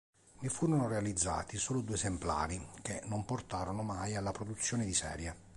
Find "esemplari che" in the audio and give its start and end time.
1.93-3.03